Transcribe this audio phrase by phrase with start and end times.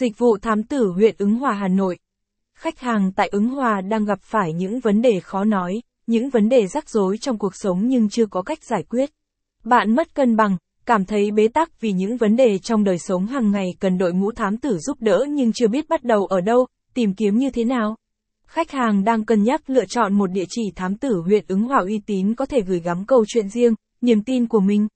[0.00, 1.98] Dịch vụ thám tử huyện ứng hòa Hà Nội.
[2.54, 6.48] Khách hàng tại ứng hòa đang gặp phải những vấn đề khó nói, những vấn
[6.48, 9.10] đề rắc rối trong cuộc sống nhưng chưa có cách giải quyết.
[9.64, 13.26] Bạn mất cân bằng, cảm thấy bế tắc vì những vấn đề trong đời sống
[13.26, 16.40] hàng ngày cần đội ngũ thám tử giúp đỡ nhưng chưa biết bắt đầu ở
[16.40, 17.96] đâu, tìm kiếm như thế nào.
[18.46, 21.78] Khách hàng đang cân nhắc lựa chọn một địa chỉ thám tử huyện ứng hòa
[21.78, 24.88] uy tín có thể gửi gắm câu chuyện riêng, niềm tin của mình.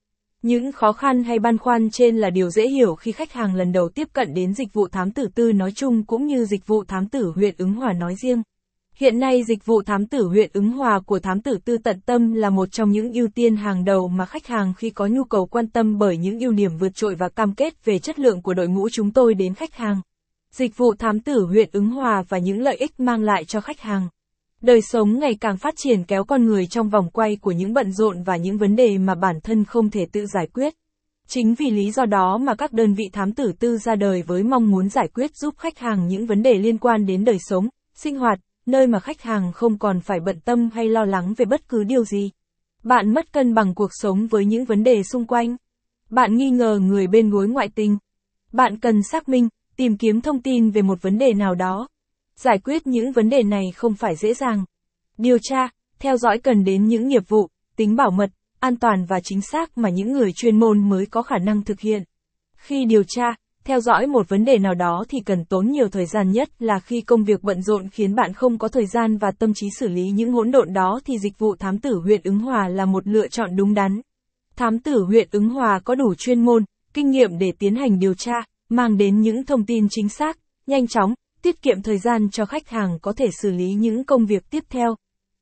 [0.45, 3.73] Những khó khăn hay băn khoăn trên là điều dễ hiểu khi khách hàng lần
[3.73, 6.85] đầu tiếp cận đến dịch vụ thám tử tư nói chung cũng như dịch vụ
[6.85, 8.43] thám tử huyện ứng hòa nói riêng.
[8.97, 12.33] Hiện nay dịch vụ thám tử huyện ứng hòa của thám tử tư tận tâm
[12.33, 15.47] là một trong những ưu tiên hàng đầu mà khách hàng khi có nhu cầu
[15.47, 18.55] quan tâm bởi những ưu điểm vượt trội và cam kết về chất lượng của
[18.55, 20.01] đội ngũ chúng tôi đến khách hàng.
[20.51, 23.81] Dịch vụ thám tử huyện ứng hòa và những lợi ích mang lại cho khách
[23.81, 24.09] hàng.
[24.65, 27.93] Đời sống ngày càng phát triển kéo con người trong vòng quay của những bận
[27.93, 30.75] rộn và những vấn đề mà bản thân không thể tự giải quyết.
[31.29, 34.43] Chính vì lý do đó mà các đơn vị thám tử tư ra đời với
[34.43, 37.69] mong muốn giải quyết giúp khách hàng những vấn đề liên quan đến đời sống,
[37.95, 41.45] sinh hoạt, nơi mà khách hàng không còn phải bận tâm hay lo lắng về
[41.45, 42.31] bất cứ điều gì.
[42.83, 45.57] Bạn mất cân bằng cuộc sống với những vấn đề xung quanh.
[46.11, 47.99] Bạn nghi ngờ người bên gối ngoại tình.
[48.53, 51.89] Bạn cần xác minh, tìm kiếm thông tin về một vấn đề nào đó.
[52.37, 54.65] Giải quyết những vấn đề này không phải dễ dàng.
[55.19, 55.69] Điều tra,
[55.99, 59.79] theo dõi cần đến những nghiệp vụ, tính bảo mật, an toàn và chính xác
[59.79, 62.03] mà những người chuyên môn mới có khả năng thực hiện.
[62.57, 66.07] Khi điều tra, theo dõi một vấn đề nào đó thì cần tốn nhiều thời
[66.07, 69.31] gian nhất là khi công việc bận rộn khiến bạn không có thời gian và
[69.31, 72.39] tâm trí xử lý những hỗn độn đó thì dịch vụ thám tử huyện ứng
[72.39, 74.01] hòa là một lựa chọn đúng đắn.
[74.57, 78.15] Thám tử huyện ứng hòa có đủ chuyên môn, kinh nghiệm để tiến hành điều
[78.15, 78.35] tra,
[78.69, 82.69] mang đến những thông tin chính xác, nhanh chóng, tiết kiệm thời gian cho khách
[82.69, 84.97] hàng có thể xử lý những công việc tiếp theo.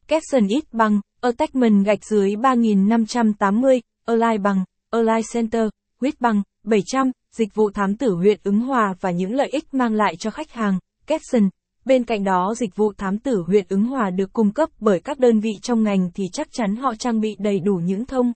[0.09, 5.69] Capson ít bằng, attachment gạch dưới 3580, align bằng, align center,
[6.01, 9.95] huyết bằng, 700, dịch vụ thám tử huyện ứng hòa và những lợi ích mang
[9.95, 11.49] lại cho khách hàng, Capson.
[11.85, 15.19] Bên cạnh đó dịch vụ thám tử huyện ứng hòa được cung cấp bởi các
[15.19, 18.33] đơn vị trong ngành thì chắc chắn họ trang bị đầy đủ những thông